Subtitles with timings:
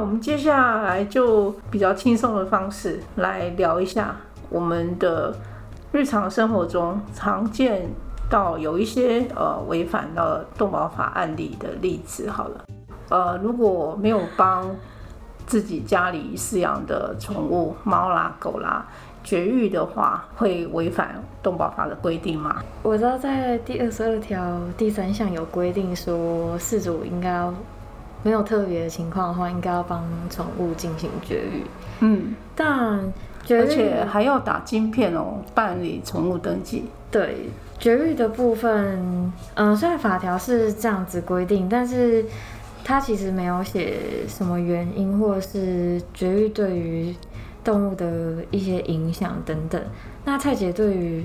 [0.00, 4.16] 我们接下来就比较轻松的方式来聊一下
[4.48, 5.34] 我们的
[5.92, 7.86] 日常生活中常见
[8.30, 12.30] 到有一些呃违反了动保法案例的例子。
[12.30, 12.64] 好了，
[13.10, 14.74] 呃，如果没有帮
[15.46, 18.86] 自己家里饲养的宠物猫啦、狗啦
[19.22, 22.62] 绝育的话，会违反动保法的规定吗？
[22.82, 27.46] 我知道在第二十二条第三项有规定说，饲主应该。
[28.22, 31.64] 没有特别的情况的话，应该要帮宠物进行绝育。
[32.00, 33.12] 嗯，但
[33.50, 36.84] 而且还要打晶片哦，办理宠物登记。
[37.10, 42.24] 对，绝育的部分，嗯，虽然法条是这样子规定，但是
[42.84, 47.14] 它其实没有写什么原因，或是绝育对于
[47.64, 49.80] 动物的一些影响等等。
[50.24, 51.24] 那蔡姐对于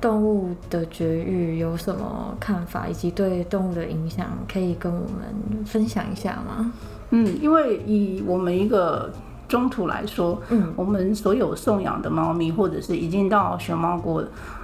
[0.00, 6.72] 动物的绝育有什么看法，以及对动物的影响，可以跟我们分享一下吗？
[7.10, 9.10] 嗯，因为以我们一个
[9.48, 14.22] 中途来说，嗯，我们所有送养的猫咪，或者是已经到熊猫国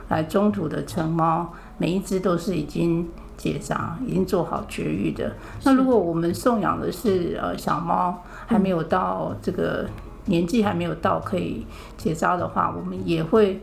[0.09, 5.33] 来中途的成猫，每一只都是已经结扎、已经做好绝育的。
[5.65, 9.87] 那如果我们送养的是呃小猫，还没有到这个
[10.27, 13.61] 年纪还没有到可以结扎的话，我们也会。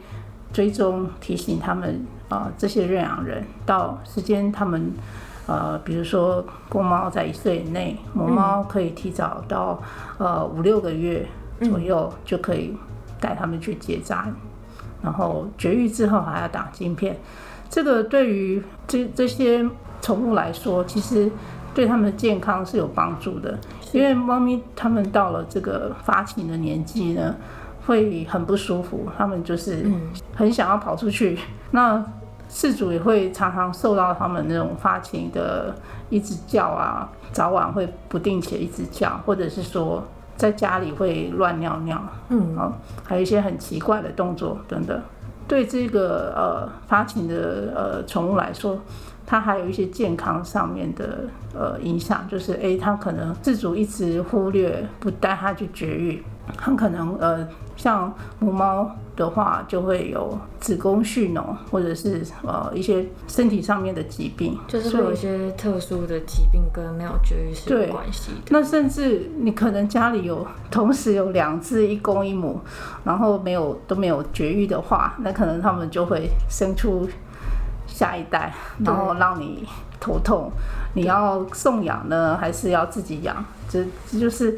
[0.51, 4.91] 追踪提醒他们啊，这些认养人到时间他们
[5.47, 9.81] 呃，比如说公猫在一岁以内，母猫可以提早到
[10.17, 11.25] 呃五六个月
[11.61, 12.75] 左右就可以
[13.19, 14.27] 带他们去结扎，
[15.01, 17.17] 然后绝育之后还要打晶片。
[17.69, 19.63] 这个对于这这些
[20.01, 21.31] 宠物来说，其实
[21.73, 23.57] 对他们的健康是有帮助的，
[23.91, 27.35] 因为猫咪它们到了这个发情的年纪呢。
[27.89, 29.83] 会很不舒服，他们就是
[30.35, 31.39] 很想要跑出去。
[31.71, 32.05] 那
[32.47, 35.73] 饲主也会常常受到他们那种发情的
[36.11, 40.03] 一直叫啊，早晚会不定期一直叫，或者是说
[40.37, 45.01] 在家里会乱尿尿，嗯，好，还有一些很奇怪的动作等等。
[45.47, 48.79] 对这个呃发情的呃宠物来说，
[49.25, 51.21] 它还有一些健康上面的
[51.55, 56.23] 呃影响，就是诶，它可能饲主一直忽略不带它去绝育，
[56.57, 57.47] 很可能呃。
[57.79, 68.49] 像母猫的话，就会有子宫蓄脓，或者是呃一些身体上面的疾病，就是会有一些特殊的疾病跟没有绝育是有关系的。
[68.49, 72.59] 那甚至你可能家里有同时有两只一公一母，
[73.05, 77.07] 然后没有都没有绝育的话，那可能他们就会生出
[77.87, 79.65] 下一代，然后让你
[80.01, 80.51] 头痛。
[80.95, 83.45] 你要送养呢，还是要自己养？
[83.69, 84.57] 这这就是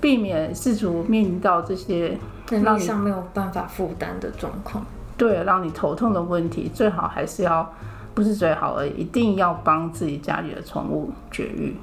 [0.00, 2.16] 避免饲主面临到这些。
[2.52, 4.84] 能力上没有办法负担的状况，
[5.16, 7.72] 对，让你头痛的问题，最好还是要，
[8.12, 11.76] 不是最好而已，一定要帮自己家里的宠物绝育。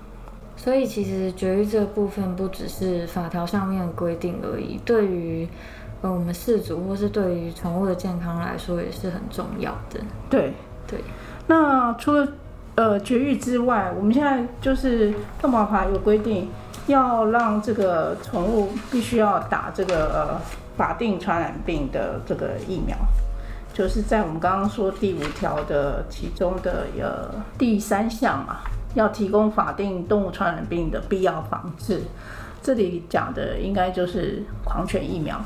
[0.57, 5.47] 所以其实绝育这部分不只是法条上面规定而已，对于
[6.01, 10.01] 呃我们饲主或是对于宠物的健康来说也是很重要的。
[10.29, 10.51] 对
[10.85, 10.99] 对。
[11.47, 12.27] 那除了
[12.75, 16.49] 呃绝育之外，我们现在就是动保法有规定。
[16.87, 20.39] 要让这个宠物必须要打这个
[20.77, 22.97] 法定传染病的这个疫苗，
[23.73, 28.59] 就是在我们刚刚说第五条的其中的呃第三项嘛，
[28.95, 32.01] 要提供法定动物传染病的必要防治。
[32.63, 35.39] 这里讲的应该就是狂犬疫苗。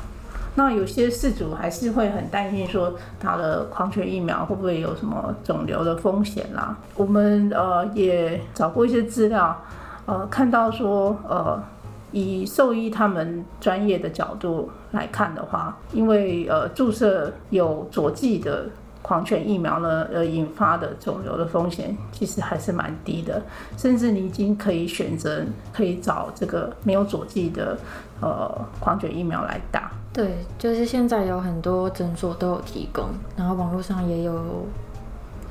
[0.54, 6.76] 那有些饲主还是会很担心说打了狂犬疫苗会不会有什么肿瘤的风险啦？
[6.94, 9.60] 我们呃也找过一些资料。
[10.04, 11.62] 呃，看到说，呃，
[12.10, 18.66] 以兽医他们专业的角度来看的话，因为呃注射有佐剂的
[19.00, 23.40] 狂犬疫苗呢，呃引发的肿瘤的风险其实还是蛮低的，
[23.76, 25.42] 甚至你已经可以选择
[25.72, 27.78] 可以找这个没有佐剂的
[28.20, 29.92] 呃狂犬疫苗来打。
[30.12, 34.66] 对，就是现在有很多诊所都有提供，然后网络上也有。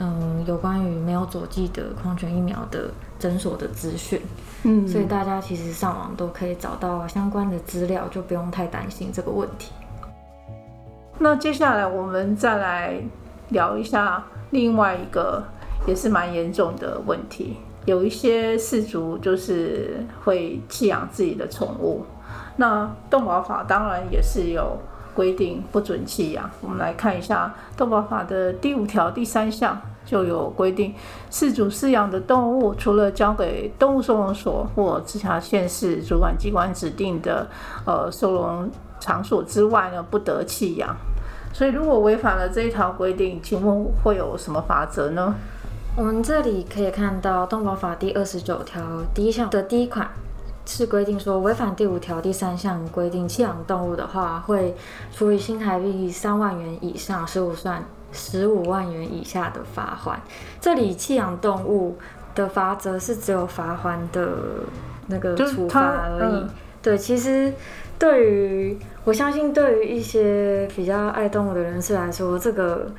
[0.04, 2.90] 嗯，有关于没有佐剂的狂犬疫苗的
[3.20, 4.20] 诊所的资讯，
[4.64, 9.72] 嗯，所以大家其实上网都可以找到相关的资料，就不用太担心这个问题。
[11.20, 12.96] 那接下来我们再来
[13.50, 15.44] 聊一下另外一个
[15.86, 22.04] 也是蛮严重的问题，有一些氏族就是会弃养自己的宠物，
[22.56, 24.80] 那动保法当然也是有
[25.14, 26.50] 规定不准弃养。
[26.59, 29.80] 我们来看一下动保法的第五条第三项。
[30.06, 30.94] 就有规定，
[31.32, 37.48] 饲主饲养的动物，除了交给动物收容所或直辖县市主管机关指定的
[37.86, 38.70] 呃收容
[39.00, 40.96] 场所之外呢，不得弃养。
[41.53, 45.36] 所以，如果违反了这一条规定，请问会有什么法则呢？
[45.98, 48.82] 我们这里可以看到《动保法》第二十九条
[49.14, 50.09] 第一项的第一款，
[50.66, 54.74] 是规定说，违反第五条第三项规定弃养动物的话，会
[55.14, 60.22] 处以新台币三万元以上十五算十五万元以下的罚款。
[60.59, 61.97] 这里弃养动物
[62.35, 64.29] 的罚则是只有罚款的
[65.08, 66.47] 那个处罚而已。
[66.81, 67.53] 对，其实
[67.97, 72.91] 对于我相信，对于一些比较爱动物的人士来说，这个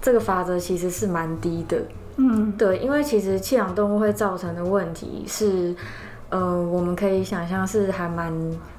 [0.00, 1.82] 这个罚则其实是蛮低的。
[2.16, 5.74] 嗯，对，因为其实弃养动物会造成的问题是。
[6.28, 8.32] 呃，我们可以想象是还蛮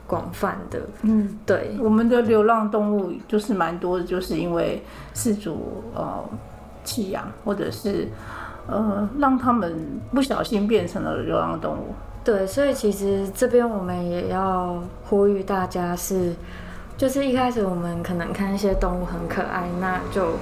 [0.07, 0.79] 广泛的。
[1.03, 4.81] 嗯，对，我们的流浪动物就是蛮多的，就是因为
[5.13, 6.23] 饲主呃
[6.83, 8.07] 弃养，或者是
[8.67, 11.93] 呃让他们不小心变成了流浪动物。
[12.23, 16.33] 对，所以其实这边我们也要呼吁大家是，
[16.97, 20.37] 就是一开始我们可能看一些动物很可爱，那就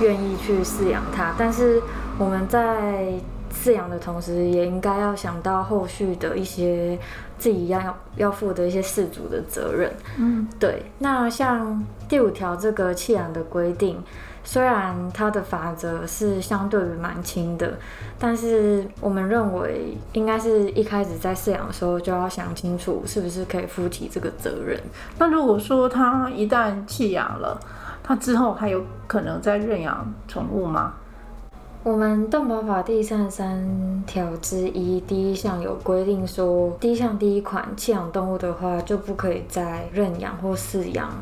[0.00, 1.80] 愿意去饲养它，但是
[2.18, 3.12] 我们在。
[3.54, 6.98] 饲养的同时，也应该要想到后续的一些
[7.38, 9.92] 自己要要负的一些饲主的责任。
[10.18, 10.82] 嗯，对。
[10.98, 14.02] 那像第五条这个弃养的规定，
[14.42, 17.74] 虽然它的法则是相对于蛮轻的，
[18.18, 24.78] 但是我们认为应该是一开始在饲养的时候就要想清楚，是不是可以负起这个责任。
[25.18, 27.58] 那如果说他一旦弃养了，
[28.02, 30.94] 他之后还有可能再认养宠物吗？
[31.84, 41.12] 我们动保法第三十三条之一第一项有规定说，第一项第一款弃养动物的话，就不可以再认养或饲养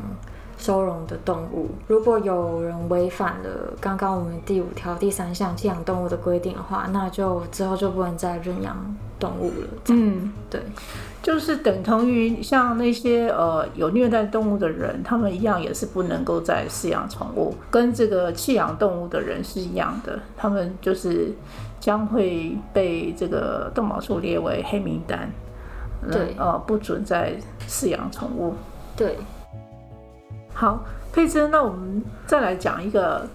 [0.63, 1.67] 收容的动物。
[1.87, 8.77] 如果有人违反了刚刚我们第五条第三项弃养动物的规定的话，那就之后就不能再认养
[9.19, 9.67] 动物了。
[9.89, 10.61] 嗯，对。
[11.21, 21.33] 就是等同于像那些呃有虐待动物的人，他们一样也是不能够再饲养宠物，跟这个弃养动物的人是一样的，他们就是
[21.79, 25.29] 将会被这个动保处列为黑名单，
[26.09, 27.33] 对，呃，不准再
[27.67, 28.53] 饲养宠物。
[28.95, 29.17] 对，
[30.53, 33.27] 好，佩珍，那我们再来讲一个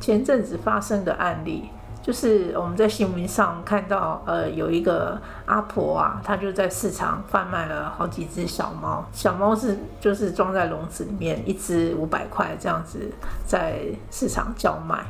[0.00, 1.68] 前阵子发生的案例。
[2.02, 9.04] 就是我们在新闻上看到，呃，有一个阿婆啊，她就在市场贩卖了好几只小猫。
[9.12, 13.12] 小猫是就是装在笼子里面，一只五百块这样子
[13.46, 15.04] 在市场叫卖。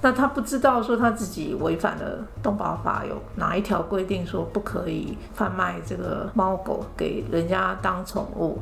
[0.00, 8.60] 那她不知道说她自己违反了动保法，有哪一条规定说不可以贩卖这个猫狗给人家当宠物。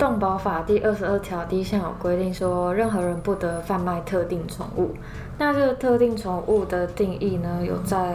[0.00, 4.92] 动保法第二十二条第一项有规定说，任何人不得贩卖特定宠物。
[5.36, 8.14] 那这个特定宠物的定义呢，有在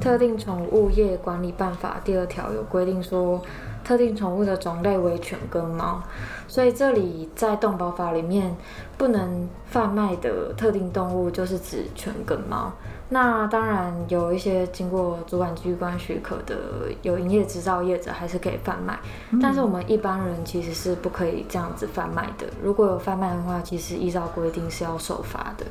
[0.00, 3.40] 特定宠物业管理办法》第二条有规定说，
[3.82, 6.02] 特定宠物的种类为犬跟猫，
[6.46, 8.56] 所以这里在动保法里面
[8.96, 12.72] 不能贩卖的特定动物就是指犬跟猫。
[13.08, 16.56] 那当然有一些经过主管机关许可的
[17.02, 18.98] 有营业执照业者还是可以贩卖，
[19.40, 22.46] 但是我们一般人其实是不可以这样子贩卖的。
[22.62, 25.64] 如果有贩卖的话，其实依照规定是要受罚的。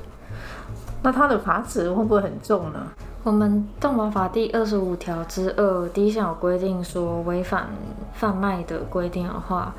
[1.04, 2.88] 那它的罚则会不会很重呢？
[3.26, 7.68] 我们动保法第二十五条之二第一项有规定说，违反
[8.14, 9.74] 贩卖的规定的话，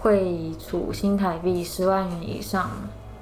[0.00, 2.68] 会处新台币十万元以上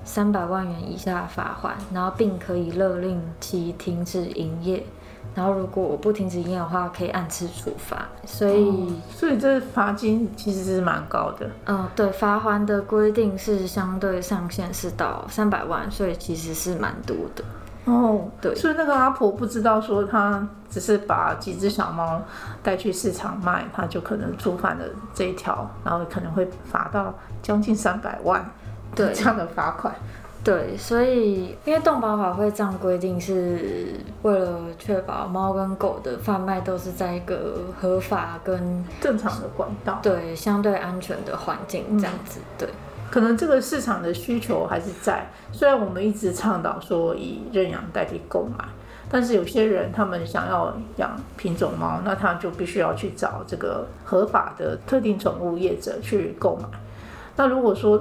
[0.03, 4.83] 三百万元以下罚款，然后并可以勒令其停止营业。
[5.35, 8.09] 然后如果我不停止营业的话，可以按次处罚。
[8.25, 11.47] 所以，所以这罚金其实是蛮高的。
[11.67, 17.45] 嗯，对，罚款的规定是相对上限是到三百万，所以其实是蛮多的。
[17.85, 18.55] 哦，对。
[18.55, 22.21] 所以那个阿婆不知道说，她只是把几只小猫
[22.63, 24.85] 带去市场卖，她就可能触犯了
[25.15, 28.45] 这一条，然后可能会罚到将近三百万，
[28.95, 29.95] 对这样的罚款。
[30.43, 42.41] 对，所以因为动保法会这样规定，是为了确保猫跟狗的贩卖都是在一个合法跟正常的管道，对，相对安全的环境这样子。
[42.57, 42.67] 对，
[43.11, 48.65] 可能这个市场的需求还是在，虽然我们一直倡导说以认养代替购买，
[49.11, 56.69] 但是有些人他们想要养品种猫，那他就必须要去找这个合法的特定宠物业者去购买。
[57.37, 58.01] 那如果说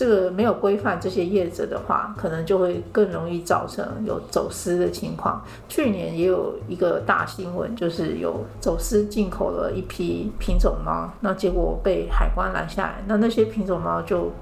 [0.00, 5.44] 这个没有规范这些业者的话，可能就会更容易造成有走私的情况。
[5.68, 14.32] 去年也有一个大新闻，就是有走私进口了一批品种猫，那结果被海关拦下来，那那些品种猫就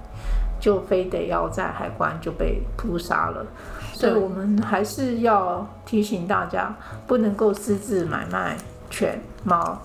[0.61, 3.45] 就非得要在海关就被扑杀了。
[3.93, 6.73] 所以我们还是要提醒大家，
[7.09, 8.57] 不能够私自买卖
[8.91, 9.77] 犬猫，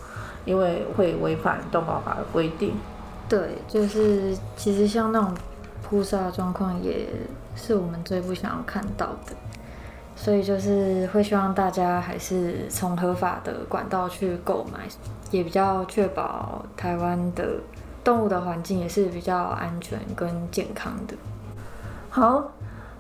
[0.45, 2.75] 因为会违反动保法的规定。
[3.27, 5.33] 对，就是其实像那种。
[5.93, 7.05] 扑杀的状况也
[7.55, 9.35] 是我们最不想要看到的，
[10.15, 14.87] 所以就是会希望大家还是从合法的管道去购买，
[15.29, 17.59] 也比较确保台湾的
[18.03, 21.15] 动物的环境也是比较安全跟健康的。
[22.09, 22.51] 好。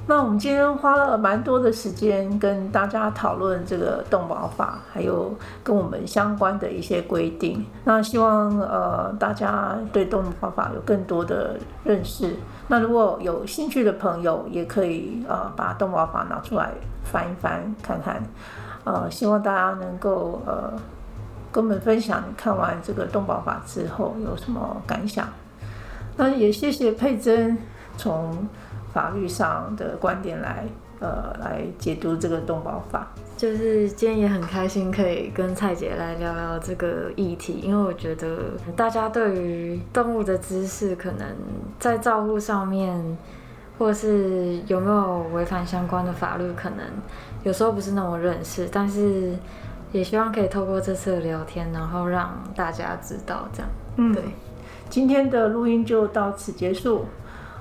[0.05, 5.33] 那我们今天花了蛮多的时间跟大家讨论这个动保法，还有
[5.63, 7.65] 跟我们相关的一些规定。
[7.85, 11.55] 那希望呃大家对动保法有更多的
[11.85, 12.35] 认识。
[12.67, 16.71] 那如果有兴趣的朋友，也可以呃把动保法拿出来
[17.05, 18.21] 翻一翻看看。
[18.83, 20.73] 呃，希望大家能够呃
[21.49, 25.25] 跟我们分享看完这个动保法之后有什么感想。
[26.17, 27.57] 那也谢谢佩珍
[27.95, 28.45] 从。
[28.93, 30.63] 法律上的观点来，
[30.99, 33.07] 呃，来解读这个动保法。
[33.35, 41.27] 就是今天也很开心可以跟蔡姐来聊聊这个议题，因为我觉得大家对于动物的知识，可能
[41.79, 43.17] 在照顾上面，
[43.77, 46.85] 或是有没有违反相关的法律，可能
[47.43, 48.69] 有时候不是那么认识。
[48.71, 49.33] 但是
[49.91, 53.69] 也希望可以透过这次的聊天，然后让大家知道这样。
[53.97, 54.23] 嗯，对。
[54.89, 57.03] 今天的录音就到此结束。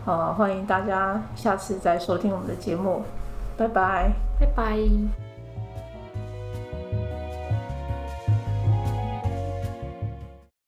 [0.04, 3.02] 呃，欢迎大家下次再收听我们的节目，
[3.56, 5.21] 拜拜，拜拜。